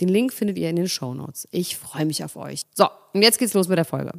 Den 0.00 0.08
Link 0.08 0.32
findet 0.32 0.58
ihr 0.58 0.70
in 0.70 0.76
den 0.76 0.88
Show 0.88 1.14
Notes. 1.14 1.46
Ich 1.50 1.76
freue 1.76 2.06
mich 2.06 2.24
auf 2.24 2.36
euch. 2.36 2.62
So, 2.74 2.88
und 3.12 3.22
jetzt 3.22 3.38
geht's 3.38 3.54
los 3.54 3.68
mit 3.68 3.76
der 3.76 3.84
Folge. 3.84 4.12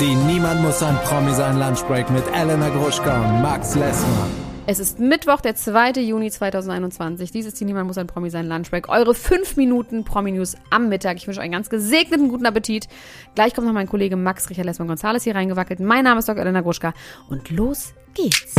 Die 0.00 0.14
Niemand 0.14 0.62
muss 0.62 0.82
ein 0.82 0.96
Promi 0.98 1.32
sein 1.34 1.58
Lunchbreak 1.58 2.08
mit 2.10 2.24
Elena 2.32 2.68
Gruschka 2.68 3.20
und 3.20 3.42
Max 3.42 3.74
Lessmann. 3.74 4.30
Es 4.66 4.78
ist 4.78 5.00
Mittwoch, 5.00 5.40
der 5.40 5.56
2. 5.56 5.92
Juni 6.02 6.30
2021. 6.30 7.32
Dies 7.32 7.46
ist 7.46 7.58
die 7.58 7.64
Niemand 7.64 7.86
muss 7.86 7.96
ein 7.96 8.06
Promi 8.06 8.28
sein 8.28 8.46
Lunchbreak. 8.46 8.90
Eure 8.90 9.14
5 9.14 9.56
Minuten 9.56 10.04
Promi-News 10.04 10.56
am 10.68 10.90
Mittag. 10.90 11.16
Ich 11.16 11.26
wünsche 11.26 11.40
euch 11.40 11.44
einen 11.44 11.54
ganz 11.54 11.70
gesegneten 11.70 12.28
guten 12.28 12.44
Appetit. 12.44 12.86
Gleich 13.34 13.54
kommt 13.54 13.66
noch 13.66 13.74
mein 13.74 13.88
Kollege 13.88 14.16
Max 14.16 14.50
Richard 14.50 14.66
Lessmann 14.66 14.88
Gonzales 14.88 15.24
hier 15.24 15.34
reingewackelt. 15.34 15.80
Mein 15.80 16.04
Name 16.04 16.18
ist 16.18 16.28
Dr. 16.28 16.42
Elena 16.42 16.60
Gruschka 16.60 16.92
und 17.30 17.48
los 17.48 17.94
geht's. 18.12 18.54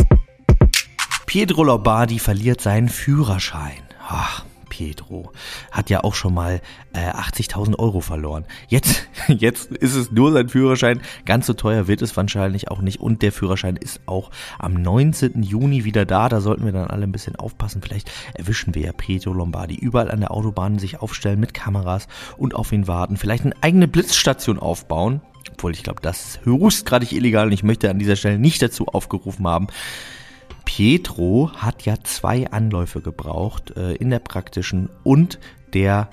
Pietro 1.26 1.62
Lombardi 1.62 2.18
verliert 2.18 2.60
seinen 2.60 2.88
Führerschein. 2.88 3.89
Ach, 4.12 4.44
Pietro 4.68 5.30
hat 5.70 5.88
ja 5.88 6.02
auch 6.02 6.14
schon 6.14 6.34
mal 6.34 6.60
äh, 6.92 7.10
80.000 7.10 7.78
Euro 7.78 8.00
verloren. 8.00 8.44
Jetzt, 8.66 9.06
jetzt 9.28 9.70
ist 9.70 9.94
es 9.94 10.10
nur 10.10 10.32
sein 10.32 10.48
Führerschein. 10.48 11.00
Ganz 11.26 11.46
so 11.46 11.52
teuer 11.52 11.86
wird 11.86 12.02
es 12.02 12.16
wahrscheinlich 12.16 12.72
auch 12.72 12.80
nicht. 12.80 12.98
Und 13.00 13.22
der 13.22 13.30
Führerschein 13.30 13.76
ist 13.76 14.00
auch 14.06 14.32
am 14.58 14.74
19. 14.74 15.44
Juni 15.44 15.84
wieder 15.84 16.06
da. 16.06 16.28
Da 16.28 16.40
sollten 16.40 16.64
wir 16.64 16.72
dann 16.72 16.90
alle 16.90 17.04
ein 17.04 17.12
bisschen 17.12 17.36
aufpassen. 17.36 17.82
Vielleicht 17.82 18.10
erwischen 18.34 18.74
wir 18.74 18.82
ja 18.82 18.92
Pietro 18.92 19.32
Lombardi 19.32 19.76
überall 19.76 20.10
an 20.10 20.20
der 20.20 20.32
Autobahn 20.32 20.80
sich 20.80 21.00
aufstellen 21.00 21.38
mit 21.38 21.54
Kameras 21.54 22.08
und 22.36 22.56
auf 22.56 22.72
ihn 22.72 22.88
warten. 22.88 23.16
Vielleicht 23.16 23.44
eine 23.44 23.54
eigene 23.60 23.86
Blitzstation 23.86 24.58
aufbauen. 24.58 25.20
Obwohl 25.52 25.70
ich 25.70 25.84
glaube, 25.84 26.00
das 26.02 26.26
ist 26.26 26.44
höchstgradig 26.44 27.12
illegal 27.12 27.46
und 27.46 27.52
ich 27.52 27.62
möchte 27.62 27.90
an 27.90 28.00
dieser 28.00 28.16
Stelle 28.16 28.40
nicht 28.40 28.60
dazu 28.60 28.88
aufgerufen 28.88 29.46
haben. 29.46 29.68
Pietro 30.80 31.50
hat 31.58 31.84
ja 31.84 31.96
zwei 32.04 32.50
Anläufe 32.50 33.02
gebraucht 33.02 33.76
äh, 33.76 33.96
in 33.96 34.08
der 34.08 34.18
praktischen 34.18 34.88
und 35.04 35.38
der 35.74 36.08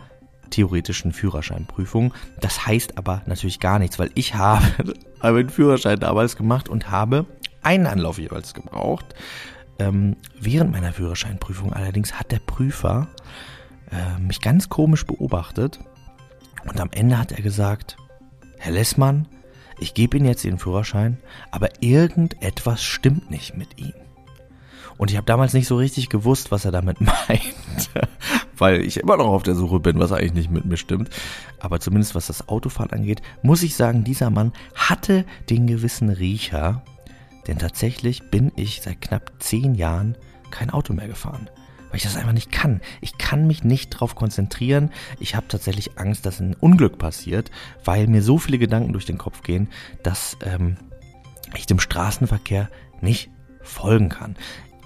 theoretischen 0.49 1.13
Führerscheinprüfung. 1.13 2.13
Das 2.41 2.67
heißt 2.67 2.97
aber 2.97 3.21
natürlich 3.27 3.61
gar 3.61 3.79
nichts, 3.79 3.97
weil 3.97 4.11
ich 4.13 4.35
habe 4.35 4.93
meinen 5.21 5.47
Führerschein 5.47 6.01
damals 6.01 6.35
gemacht 6.35 6.67
und 6.67 6.91
habe 6.91 7.25
einen 7.61 7.87
Anlauf 7.87 8.19
jeweils 8.19 8.53
gebraucht. 8.53 9.15
Ähm, 9.79 10.17
während 10.37 10.73
meiner 10.73 10.91
Führerscheinprüfung 10.91 11.71
allerdings 11.71 12.15
hat 12.19 12.33
der 12.33 12.39
Prüfer 12.39 13.07
äh, 13.89 14.19
mich 14.19 14.41
ganz 14.41 14.67
komisch 14.67 15.05
beobachtet 15.05 15.79
und 16.65 16.77
am 16.81 16.89
Ende 16.91 17.17
hat 17.17 17.31
er 17.31 17.41
gesagt, 17.41 17.95
Herr 18.57 18.73
Lessmann, 18.73 19.29
ich 19.79 19.93
gebe 19.93 20.17
Ihnen 20.17 20.25
jetzt 20.25 20.43
Ihren 20.43 20.59
Führerschein, 20.59 21.19
aber 21.52 21.69
irgendetwas 21.81 22.83
stimmt 22.83 23.31
nicht 23.31 23.55
mit 23.55 23.79
ihm. 23.79 23.93
Und 24.97 25.11
ich 25.11 25.17
habe 25.17 25.25
damals 25.25 25.53
nicht 25.53 25.67
so 25.67 25.77
richtig 25.77 26.09
gewusst, 26.09 26.51
was 26.51 26.65
er 26.65 26.71
damit 26.71 26.99
meint, 27.01 27.89
weil 28.58 28.81
ich 28.81 28.97
immer 28.97 29.17
noch 29.17 29.27
auf 29.27 29.43
der 29.43 29.55
Suche 29.55 29.80
bin, 29.80 29.99
was 29.99 30.11
eigentlich 30.11 30.33
nicht 30.33 30.52
mit 30.52 30.65
mir 30.65 30.77
stimmt. 30.77 31.09
Aber 31.59 31.80
zumindest 31.80 32.15
was 32.15 32.27
das 32.27 32.47
Autofahren 32.49 32.91
angeht, 32.91 33.21
muss 33.41 33.63
ich 33.63 33.75
sagen, 33.75 34.03
dieser 34.03 34.30
Mann 34.30 34.53
hatte 34.75 35.25
den 35.49 35.67
gewissen 35.67 36.09
Riecher, 36.09 36.83
denn 37.47 37.59
tatsächlich 37.59 38.30
bin 38.30 38.52
ich 38.55 38.81
seit 38.81 39.02
knapp 39.02 39.31
zehn 39.39 39.75
Jahren 39.75 40.17
kein 40.52 40.69
Auto 40.69 40.93
mehr 40.93 41.07
gefahren 41.07 41.49
weil 41.89 41.97
ich 41.97 42.03
das 42.03 42.17
einfach 42.17 42.33
nicht 42.33 42.52
kann. 42.52 42.81
Ich 43.02 43.17
kann 43.17 43.47
mich 43.47 43.63
nicht 43.63 43.93
darauf 43.93 44.15
konzentrieren. 44.15 44.91
Ich 45.19 45.36
habe 45.36 45.47
tatsächlich 45.47 45.97
Angst, 45.97 46.25
dass 46.25 46.39
ein 46.39 46.53
Unglück 46.53 46.97
passiert, 46.97 47.52
weil 47.86 48.07
mir 48.07 48.21
so 48.21 48.37
viele 48.37 48.57
Gedanken 48.57 48.93
durch 48.93 49.05
den 49.05 49.17
Kopf 49.17 49.41
gehen, 49.41 49.69
dass 50.03 50.37
ähm, 50.43 50.77
ich 51.55 51.65
dem 51.65 51.80
Straßenverkehr 51.80 52.69
nicht 53.02 53.30
folgen 53.61 54.09
kann. 54.09 54.36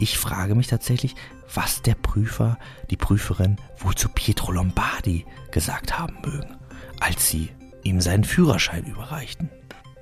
Ich 0.02 0.18
frage 0.18 0.56
mich 0.56 0.66
tatsächlich, 0.66 1.14
was 1.54 1.84
der 1.84 1.94
Prüfer, 1.94 2.58
die 2.90 2.98
Prüferin 2.98 3.58
wohl 3.78 3.94
zu 3.94 4.10
Pietro 4.10 4.52
Lombardi 4.52 5.28
gesagt 5.52 6.00
haben 6.00 6.18
mögen, 6.26 6.58
als 7.00 7.30
sie 7.30 7.50
ihm 7.84 8.02
seinen 8.02 8.24
Führerschein 8.24 8.84
überreichten. 8.86 9.52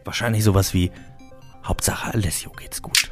Wahrscheinlich 0.05 0.45
sowas 0.45 0.73
wie 0.73 0.89
Hauptsache 1.65 2.13
Alessio 2.13 2.49
geht's 2.51 2.81
gut. 2.81 3.11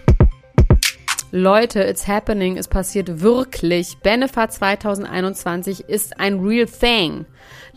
Leute, 1.32 1.82
it's 1.82 2.08
happening, 2.08 2.56
es 2.56 2.70
passiert 2.70 3.20
wirklich. 3.20 3.98
Benefa 3.98 4.50
2021 4.50 5.82
ist 5.82 6.22
ein 6.22 6.40
real 6.40 6.66
thing. 6.66 7.26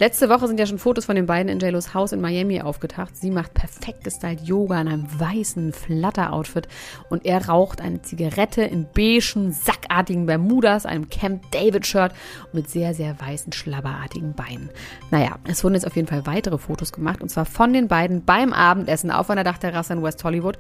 Letzte 0.00 0.31
Woche 0.31 0.47
sind 0.47 0.59
ja 0.59 0.65
schon 0.65 0.78
Fotos 0.78 1.05
von 1.05 1.15
den 1.15 1.27
beiden 1.27 1.50
in 1.50 1.59
JLo's 1.59 1.93
Haus 1.93 2.12
in 2.12 2.22
Miami 2.22 2.62
aufgetaucht. 2.62 3.16
Sie 3.16 3.31
macht 3.31 3.53
perfekt 3.53 4.03
gestylt 4.03 4.41
Yoga 4.41 4.81
in 4.81 4.89
einem 4.89 5.21
weißen 5.21 5.75
Flutter-Outfit 5.75 6.69
und 7.10 7.27
er 7.27 7.49
raucht 7.49 7.83
eine 7.83 8.00
Zigarette 8.00 8.62
in 8.62 8.87
beigen, 8.94 9.53
sackartigen 9.53 10.25
Bermudas, 10.25 10.87
einem 10.87 11.10
Camp 11.10 11.43
David-Shirt 11.50 12.12
und 12.47 12.55
mit 12.55 12.71
sehr, 12.71 12.94
sehr 12.94 13.21
weißen, 13.21 13.53
schlabberartigen 13.53 14.33
Beinen. 14.33 14.71
Naja, 15.10 15.37
es 15.44 15.62
wurden 15.65 15.75
jetzt 15.75 15.87
auf 15.87 15.97
jeden 15.97 16.09
Fall 16.09 16.25
weitere 16.25 16.56
Fotos 16.56 16.93
gemacht 16.93 17.21
und 17.21 17.28
zwar 17.28 17.44
von 17.44 17.75
den 17.75 17.87
beiden 17.87 18.25
beim 18.25 18.55
Abendessen 18.55 19.10
auf 19.10 19.28
einer 19.28 19.44
Dachterrasse 19.44 19.93
in 19.93 20.03
West 20.03 20.25
Hollywood 20.25 20.56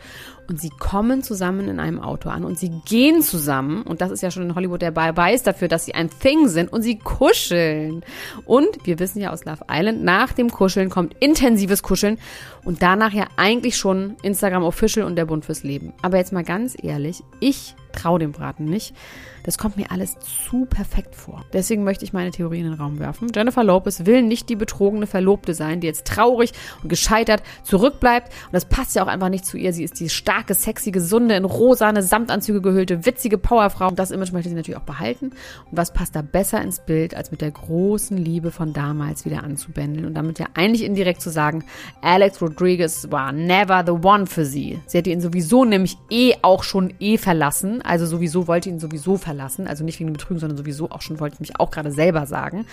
und 0.48 0.60
sie 0.60 0.70
kommen 0.70 1.22
zusammen 1.22 1.68
in 1.68 1.80
einem 1.80 2.00
Auto 2.00 2.28
an 2.28 2.44
und 2.44 2.58
sie 2.58 2.79
gehen 2.84 3.22
zusammen 3.22 3.82
und 3.82 4.00
das 4.00 4.10
ist 4.10 4.22
ja 4.22 4.30
schon 4.30 4.44
in 4.44 4.54
Hollywood 4.54 4.82
der 4.82 4.90
Beweis 4.90 5.42
dafür, 5.42 5.68
dass 5.68 5.84
sie 5.84 5.94
ein 5.94 6.10
Thing 6.10 6.48
sind 6.48 6.72
und 6.72 6.82
sie 6.82 6.98
kuscheln. 6.98 8.02
Und 8.44 8.68
wir 8.84 8.98
wissen 8.98 9.20
ja 9.20 9.32
aus 9.32 9.44
Love 9.44 9.64
Island. 9.70 10.02
Nach 10.02 10.32
dem 10.32 10.50
Kuscheln 10.50 10.90
kommt 10.90 11.14
intensives 11.20 11.82
Kuscheln 11.82 12.18
und 12.64 12.82
danach 12.82 13.12
ja 13.12 13.26
eigentlich 13.36 13.76
schon 13.76 14.16
Instagram 14.22 14.64
Official 14.64 15.06
und 15.06 15.16
der 15.16 15.26
Bund 15.26 15.44
fürs 15.44 15.62
Leben. 15.62 15.92
Aber 16.02 16.18
jetzt 16.18 16.32
mal 16.32 16.44
ganz 16.44 16.76
ehrlich, 16.82 17.22
ich 17.40 17.74
traue 17.92 18.18
dem 18.18 18.32
Braten 18.32 18.64
nicht. 18.64 18.94
Das 19.42 19.58
kommt 19.58 19.76
mir 19.76 19.90
alles 19.90 20.16
zu 20.18 20.66
perfekt 20.66 21.14
vor. 21.14 21.44
Deswegen 21.52 21.84
möchte 21.84 22.04
ich 22.04 22.12
meine 22.12 22.30
Theorie 22.30 22.58
in 22.58 22.64
den 22.64 22.74
Raum 22.74 22.98
werfen. 22.98 23.28
Jennifer 23.34 23.64
Lopez 23.64 24.04
will 24.04 24.22
nicht 24.22 24.48
die 24.48 24.56
betrogene 24.56 25.06
Verlobte 25.06 25.54
sein, 25.54 25.80
die 25.80 25.86
jetzt 25.86 26.06
traurig 26.06 26.52
und 26.82 26.88
gescheitert 26.88 27.42
zurückbleibt. 27.62 28.28
Und 28.28 28.52
das 28.52 28.66
passt 28.66 28.94
ja 28.94 29.02
auch 29.02 29.06
einfach 29.06 29.28
nicht 29.28 29.46
zu 29.46 29.56
ihr. 29.56 29.72
Sie 29.72 29.84
ist 29.84 29.98
die 29.98 30.08
starke, 30.08 30.54
sexy, 30.54 30.90
gesunde, 30.90 31.36
in 31.36 31.44
rosane 31.44 32.02
Samtanzüge 32.02 32.60
gehüllte, 32.60 33.06
witzige 33.06 33.38
Powerfrau. 33.38 33.88
Und 33.88 33.98
das 33.98 34.10
Image 34.10 34.32
möchte 34.32 34.50
sie 34.50 34.54
natürlich 34.54 34.78
auch 34.78 34.84
behalten. 34.84 35.26
Und 35.26 35.76
was 35.76 35.92
passt 35.92 36.16
da 36.16 36.22
besser 36.22 36.60
ins 36.60 36.80
Bild, 36.80 37.14
als 37.14 37.30
mit 37.30 37.40
der 37.40 37.50
großen 37.50 38.16
Liebe 38.16 38.50
von 38.50 38.72
damals 38.72 39.24
wieder 39.24 39.42
anzubändeln 39.42 40.06
und 40.06 40.14
damit 40.14 40.38
ja 40.38 40.46
eigentlich 40.54 40.84
indirekt 40.84 41.22
zu 41.22 41.30
sagen, 41.30 41.64
Alex 42.02 42.42
Rodriguez 42.42 43.10
war 43.10 43.32
never 43.32 43.82
the 43.86 43.92
one 43.92 44.26
für 44.26 44.44
sie. 44.44 44.80
Sie 44.86 44.98
hätte 44.98 45.10
ihn 45.10 45.20
sowieso 45.20 45.64
nämlich 45.64 45.96
eh 46.10 46.34
auch 46.42 46.62
schon 46.62 46.92
eh 47.00 47.16
verlassen. 47.16 47.79
Also 47.82 48.06
sowieso 48.06 48.46
wollte 48.46 48.68
ihn 48.68 48.80
sowieso 48.80 49.16
verlassen. 49.16 49.66
Also 49.66 49.84
nicht 49.84 50.00
wegen 50.00 50.12
Betrügen, 50.12 50.40
sondern 50.40 50.56
sowieso 50.58 50.90
auch 50.90 51.02
schon, 51.02 51.20
wollte 51.20 51.34
ich 51.34 51.40
mich 51.40 51.60
auch 51.60 51.70
gerade 51.70 51.92
selber 51.92 52.26
sagen. 52.26 52.66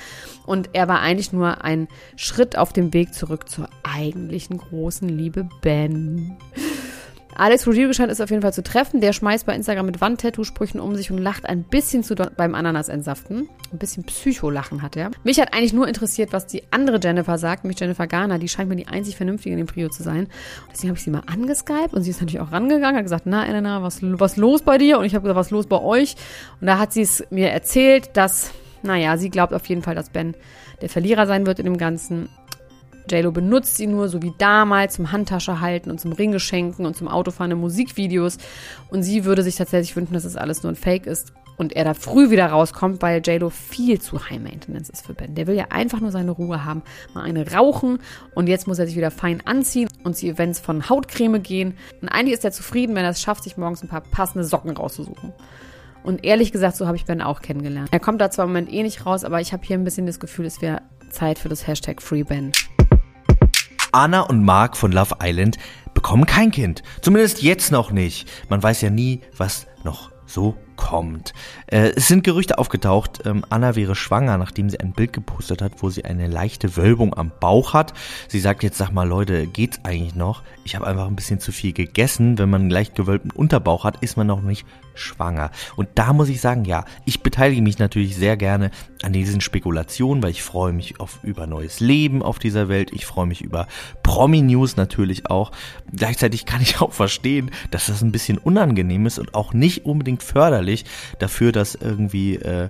Und 0.45 0.69
er 0.73 0.87
war 0.87 1.01
eigentlich 1.01 1.33
nur 1.33 1.63
ein 1.63 1.87
Schritt 2.15 2.57
auf 2.57 2.73
dem 2.73 2.93
Weg 2.93 3.13
zurück 3.13 3.49
zur 3.49 3.69
eigentlichen 3.83 4.57
großen 4.57 5.07
Liebe 5.09 5.47
Ben. 5.61 6.37
Alex 7.37 7.67
Rodriguez 7.67 7.95
scheint 7.95 8.11
es 8.11 8.19
auf 8.19 8.31
jeden 8.31 8.41
Fall 8.41 8.53
zu 8.53 8.63
treffen. 8.63 8.99
Der 8.99 9.13
schmeißt 9.13 9.45
bei 9.45 9.53
Instagram 9.53 9.85
mit 9.85 10.01
Wandtattoo-Sprüchen 10.01 10.79
um 10.79 10.95
sich 10.95 11.11
und 11.11 11.19
lacht 11.19 11.47
ein 11.47 11.63
bisschen 11.63 12.03
zu 12.03 12.15
beim 12.15 12.55
Ananas-Entsaften. 12.55 13.47
Ein 13.71 13.77
bisschen 13.77 14.03
Psycholachen 14.05 14.81
hat 14.81 14.95
er. 14.95 15.11
Mich 15.23 15.39
hat 15.39 15.53
eigentlich 15.53 15.73
nur 15.73 15.87
interessiert, 15.87 16.33
was 16.33 16.47
die 16.47 16.63
andere 16.71 16.99
Jennifer 17.01 17.37
sagt, 17.37 17.63
nämlich 17.63 17.79
Jennifer 17.79 18.07
Garner. 18.07 18.39
Die 18.39 18.49
scheint 18.49 18.69
mir 18.69 18.75
die 18.75 18.87
einzig 18.87 19.17
Vernünftige 19.17 19.53
in 19.53 19.59
dem 19.59 19.67
Trio 19.67 19.89
zu 19.89 20.01
sein. 20.01 20.27
Deswegen 20.71 20.89
habe 20.89 20.97
ich 20.97 21.03
sie 21.03 21.11
mal 21.11 21.23
angeskypt 21.27 21.93
und 21.93 22.01
sie 22.01 22.09
ist 22.09 22.21
natürlich 22.21 22.41
auch 22.41 22.51
rangegangen, 22.51 22.95
hat 22.95 23.03
gesagt, 23.03 23.25
na 23.27 23.47
Elena, 23.47 23.83
was, 23.83 23.99
was 24.01 24.35
los 24.35 24.63
bei 24.63 24.79
dir? 24.79 24.97
Und 24.97 25.05
ich 25.05 25.13
habe 25.13 25.21
gesagt, 25.21 25.37
was 25.37 25.51
los 25.51 25.67
bei 25.67 25.79
euch? 25.79 26.15
Und 26.59 26.65
da 26.65 26.79
hat 26.79 26.91
sie 26.91 27.03
es 27.03 27.23
mir 27.29 27.49
erzählt, 27.49 28.17
dass, 28.17 28.49
naja, 28.81 29.15
sie 29.17 29.29
glaubt 29.29 29.53
auf 29.53 29.67
jeden 29.67 29.83
Fall, 29.83 29.93
dass 29.93 30.09
Ben 30.09 30.33
der 30.81 30.89
Verlierer 30.89 31.27
sein 31.27 31.45
wird 31.45 31.59
in 31.59 31.65
dem 31.65 31.77
Ganzen. 31.77 32.29
JLo 33.09 33.31
benutzt 33.31 33.77
sie 33.77 33.87
nur, 33.87 34.09
so 34.09 34.21
wie 34.21 34.33
damals, 34.37 34.95
zum 34.95 35.11
Handtasche 35.11 35.61
halten 35.61 35.89
und 35.91 35.99
zum 35.99 36.11
Ringgeschenken 36.11 36.85
und 36.85 36.95
zum 36.95 37.07
Autofahren 37.07 37.51
in 37.51 37.59
Musikvideos. 37.59 38.37
Und 38.89 39.03
sie 39.03 39.25
würde 39.25 39.43
sich 39.43 39.55
tatsächlich 39.55 39.95
wünschen, 39.95 40.13
dass 40.13 40.23
das 40.23 40.37
alles 40.37 40.63
nur 40.63 40.71
ein 40.71 40.75
Fake 40.75 41.05
ist. 41.07 41.33
und 41.57 41.73
er 41.73 41.83
da 41.83 41.93
früh 41.93 42.29
wieder 42.29 42.45
rauskommt, 42.47 43.01
weil 43.01 43.21
JLo 43.25 43.49
viel 43.49 43.99
zu 43.99 44.29
High 44.29 44.39
Maintenance 44.39 44.89
ist 44.89 45.05
für 45.05 45.13
Ben. 45.13 45.35
Der 45.35 45.47
will 45.47 45.55
ja 45.55 45.65
einfach 45.69 45.99
nur 45.99 46.11
seine 46.11 46.31
Ruhe 46.31 46.63
haben, 46.63 46.83
mal 47.13 47.23
eine 47.23 47.51
rauchen 47.51 47.99
und 48.35 48.47
jetzt 48.47 48.67
muss 48.67 48.79
er 48.79 48.85
sich 48.85 48.95
wieder 48.95 49.11
fein 49.11 49.41
anziehen 49.45 49.89
und 50.03 50.15
zu 50.15 50.27
Events 50.27 50.59
von 50.59 50.87
Hautcreme 50.87 51.41
gehen. 51.41 51.73
Und 52.01 52.09
eigentlich 52.09 52.35
ist 52.35 52.45
er 52.45 52.51
zufrieden, 52.51 52.95
wenn 52.95 53.03
er 53.03 53.09
es 53.09 53.21
schafft, 53.21 53.43
sich 53.43 53.57
morgens 53.57 53.81
ein 53.81 53.89
paar 53.89 54.01
passende 54.01 54.43
Socken 54.45 54.77
rauszusuchen. 54.77 55.33
Und 56.03 56.23
ehrlich 56.23 56.51
gesagt, 56.51 56.77
so 56.77 56.87
habe 56.87 56.95
ich 56.95 57.05
Ben 57.05 57.21
auch 57.21 57.41
kennengelernt. 57.41 57.89
Er 57.91 57.99
kommt 57.99 58.21
da 58.21 58.31
zwar 58.31 58.45
im 58.45 58.51
Moment 58.51 58.71
eh 58.71 58.83
nicht 58.83 59.05
raus, 59.05 59.25
aber 59.25 59.41
ich 59.41 59.51
habe 59.51 59.65
hier 59.65 59.77
ein 59.77 59.83
bisschen 59.83 60.05
das 60.05 60.19
Gefühl, 60.19 60.45
es 60.45 60.61
wäre 60.61 60.81
Zeit 61.09 61.39
für 61.39 61.49
das 61.49 61.67
Hashtag 61.67 62.01
FreeBen. 62.01 62.51
Anna 63.97 64.21
und 64.21 64.43
Mark 64.43 64.77
von 64.77 64.91
Love 64.91 65.15
Island 65.23 65.57
bekommen 65.95 66.27
kein 66.27 66.51
Kind. 66.51 66.83
Zumindest 67.01 67.41
jetzt 67.41 67.71
noch 67.71 67.89
nicht. 67.89 68.29
Man 68.47 68.61
weiß 68.61 68.81
ja 68.81 68.91
nie, 68.91 69.21
was 69.35 69.65
noch 69.83 70.11
so 70.27 70.55
kommt. 70.77 71.33
Äh, 71.67 71.91
es 71.95 72.07
sind 72.07 72.23
Gerüchte 72.23 72.57
aufgetaucht, 72.57 73.21
ähm, 73.25 73.43
Anna 73.49 73.75
wäre 73.75 73.95
schwanger, 73.95 74.37
nachdem 74.37 74.69
sie 74.69 74.79
ein 74.79 74.93
Bild 74.93 75.11
gepostet 75.11 75.61
hat, 75.61 75.73
wo 75.83 75.89
sie 75.89 76.05
eine 76.05 76.27
leichte 76.27 76.77
Wölbung 76.77 77.13
am 77.17 77.31
Bauch 77.41 77.73
hat. 77.73 77.93
Sie 78.29 78.39
sagt 78.39 78.63
jetzt, 78.63 78.77
sag 78.77 78.91
mal 78.91 79.07
Leute, 79.07 79.47
geht's 79.47 79.79
eigentlich 79.83 80.15
noch? 80.15 80.43
Ich 80.63 80.75
habe 80.75 80.87
einfach 80.87 81.07
ein 81.07 81.15
bisschen 81.15 81.39
zu 81.39 81.51
viel 81.51 81.73
gegessen. 81.73 82.37
Wenn 82.37 82.49
man 82.49 82.61
einen 82.61 82.69
leicht 82.69 82.95
gewölbten 82.95 83.31
Unterbauch 83.31 83.83
hat, 83.83 84.01
ist 84.03 84.17
man 84.17 84.27
noch 84.27 84.41
nicht 84.41 84.65
schwanger. 84.95 85.51
Und 85.75 85.89
da 85.95 86.13
muss 86.13 86.29
ich 86.29 86.41
sagen, 86.41 86.65
ja, 86.65 86.85
ich 87.05 87.21
beteilige 87.21 87.61
mich 87.61 87.79
natürlich 87.79 88.15
sehr 88.15 88.37
gerne 88.37 88.71
an 89.03 89.13
diesen 89.13 89.41
Spekulationen, 89.41 90.23
weil 90.23 90.31
ich 90.31 90.43
freue 90.43 90.73
mich 90.73 90.99
auf 90.99 91.19
über 91.23 91.47
neues 91.47 91.79
Leben 91.79 92.21
auf 92.21 92.39
dieser 92.39 92.67
Welt. 92.67 92.91
Ich 92.93 93.05
freue 93.05 93.25
mich 93.25 93.41
über 93.41 93.67
Promi-News 94.03 94.75
natürlich 94.75 95.29
auch. 95.29 95.51
Gleichzeitig 95.95 96.45
kann 96.45 96.61
ich 96.61 96.81
auch 96.81 96.93
verstehen, 96.93 97.51
dass 97.71 97.87
das 97.87 98.01
ein 98.01 98.11
bisschen 98.11 98.37
unangenehm 98.37 99.05
ist 99.05 99.19
und 99.19 99.35
auch 99.35 99.53
nicht 99.53 99.85
unbedingt 99.85 100.23
förderlich 100.23 100.66
dafür, 101.19 101.51
dass 101.51 101.75
irgendwie 101.75 102.35
äh, 102.35 102.69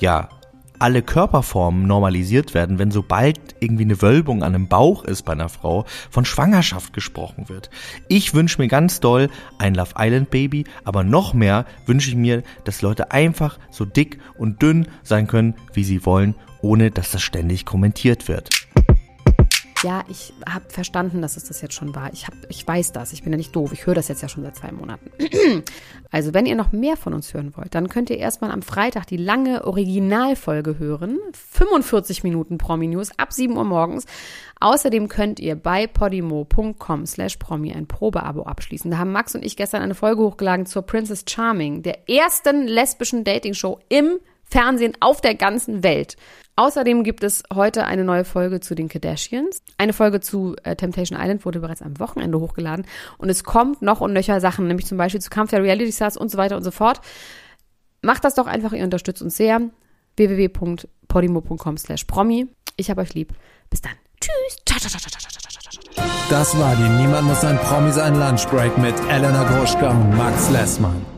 ja 0.00 0.28
alle 0.78 1.02
Körperformen 1.02 1.86
normalisiert 1.86 2.54
werden, 2.54 2.78
wenn 2.78 2.90
sobald 2.90 3.38
irgendwie 3.60 3.84
eine 3.84 4.02
Wölbung 4.02 4.42
an 4.42 4.54
einem 4.54 4.68
Bauch 4.68 5.04
ist 5.04 5.22
bei 5.22 5.32
einer 5.32 5.48
Frau, 5.48 5.84
von 6.10 6.24
Schwangerschaft 6.24 6.92
gesprochen 6.92 7.48
wird. 7.48 7.70
Ich 8.08 8.34
wünsche 8.34 8.60
mir 8.60 8.68
ganz 8.68 9.00
doll 9.00 9.30
ein 9.58 9.74
Love 9.74 9.94
Island 9.98 10.30
Baby, 10.30 10.64
aber 10.84 11.04
noch 11.04 11.34
mehr 11.34 11.64
wünsche 11.86 12.10
ich 12.10 12.16
mir, 12.16 12.42
dass 12.64 12.82
Leute 12.82 13.10
einfach 13.10 13.58
so 13.70 13.84
dick 13.84 14.18
und 14.36 14.62
dünn 14.62 14.88
sein 15.02 15.26
können, 15.26 15.54
wie 15.72 15.84
sie 15.84 16.04
wollen, 16.04 16.34
ohne 16.60 16.90
dass 16.90 17.10
das 17.10 17.22
ständig 17.22 17.64
kommentiert 17.64 18.28
wird 18.28 18.65
ja, 19.82 20.04
ich 20.08 20.32
habe 20.48 20.68
verstanden, 20.68 21.22
dass 21.22 21.36
es 21.36 21.44
das 21.44 21.60
jetzt 21.60 21.74
schon 21.74 21.94
war. 21.94 22.12
Ich, 22.12 22.26
hab, 22.26 22.34
ich 22.48 22.66
weiß 22.66 22.92
das. 22.92 23.12
Ich 23.12 23.22
bin 23.22 23.32
ja 23.32 23.36
nicht 23.36 23.54
doof. 23.54 23.72
Ich 23.72 23.86
höre 23.86 23.94
das 23.94 24.08
jetzt 24.08 24.22
ja 24.22 24.28
schon 24.28 24.42
seit 24.42 24.56
zwei 24.56 24.72
Monaten. 24.72 25.10
also, 26.10 26.34
wenn 26.34 26.46
ihr 26.46 26.56
noch 26.56 26.72
mehr 26.72 26.96
von 26.96 27.14
uns 27.14 27.34
hören 27.34 27.56
wollt, 27.56 27.74
dann 27.74 27.88
könnt 27.88 28.10
ihr 28.10 28.18
erstmal 28.18 28.50
am 28.50 28.62
Freitag 28.62 29.06
die 29.06 29.16
lange 29.16 29.64
Originalfolge 29.64 30.78
hören. 30.78 31.18
45 31.32 32.22
Minuten 32.24 32.58
Promi-News 32.58 33.18
ab 33.18 33.32
7 33.32 33.56
Uhr 33.56 33.64
morgens. 33.64 34.06
Außerdem 34.60 35.08
könnt 35.08 35.38
ihr 35.40 35.54
bei 35.54 35.86
podimo.com 35.86 37.04
slash 37.04 37.36
promi 37.36 37.72
ein 37.72 37.86
Probeabo 37.86 38.42
abschließen. 38.42 38.90
Da 38.90 38.98
haben 38.98 39.12
Max 39.12 39.34
und 39.34 39.44
ich 39.44 39.56
gestern 39.56 39.82
eine 39.82 39.94
Folge 39.94 40.22
hochgeladen 40.22 40.64
zur 40.64 40.82
Princess 40.82 41.24
Charming, 41.28 41.82
der 41.82 42.08
ersten 42.08 42.66
lesbischen 42.66 43.24
Dating-Show 43.24 43.80
im 43.90 44.18
Fernsehen 44.44 44.94
auf 45.00 45.20
der 45.20 45.34
ganzen 45.34 45.82
Welt. 45.82 46.16
Außerdem 46.56 47.04
gibt 47.04 47.22
es 47.22 47.42
heute 47.54 47.84
eine 47.84 48.02
neue 48.02 48.24
Folge 48.24 48.60
zu 48.60 48.74
den 48.74 48.88
Kardashians. 48.88 49.62
Eine 49.76 49.92
Folge 49.92 50.20
zu 50.20 50.56
äh, 50.62 50.74
Temptation 50.74 51.18
Island 51.20 51.44
wurde 51.44 51.60
bereits 51.60 51.82
am 51.82 51.98
Wochenende 52.00 52.40
hochgeladen. 52.40 52.86
Und 53.18 53.28
es 53.28 53.44
kommt 53.44 53.82
noch 53.82 54.00
und 54.00 54.14
nöcher 54.14 54.40
Sachen, 54.40 54.66
nämlich 54.66 54.86
zum 54.86 54.96
Beispiel 54.96 55.20
zu 55.20 55.28
Kampf 55.28 55.50
der 55.50 55.62
Reality 55.62 55.92
Stars 55.92 56.16
und 56.16 56.30
so 56.30 56.38
weiter 56.38 56.56
und 56.56 56.64
so 56.64 56.70
fort. 56.70 57.02
Macht 58.00 58.24
das 58.24 58.34
doch 58.34 58.46
einfach, 58.46 58.72
ihr 58.72 58.84
unterstützt 58.84 59.20
uns 59.20 59.36
sehr. 59.36 59.60
www.podimo.com 60.16 61.76
slash 61.76 62.04
promi. 62.04 62.46
Ich 62.76 62.90
hab 62.90 62.98
euch 62.98 63.12
lieb. 63.12 63.34
Bis 63.68 63.82
dann. 63.82 63.92
Tschüss. 64.20 64.56
Ciao, 64.64 64.78
ciao, 64.78 64.90
ciao, 64.90 65.00
ciao, 65.00 65.20
ciao, 65.20 65.82
ciao, 65.94 66.06
Das 66.30 66.58
war 66.58 66.74
die 66.74 66.88
Niemand 66.88 67.28
muss 67.28 67.44
ein 67.44 67.58
Promi 67.58 67.92
sein 67.92 68.18
Lunchbreak 68.18 68.78
mit 68.78 68.94
Elena 69.10 69.44
Gruschka 69.44 69.90
und 69.90 70.16
Max 70.16 70.50
Lessmann. 70.50 71.15